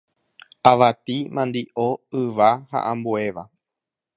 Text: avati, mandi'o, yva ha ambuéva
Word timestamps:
avati, 0.71 1.17
mandi'o, 1.35 1.87
yva 2.21 2.49
ha 2.71 2.79
ambuéva 2.91 3.43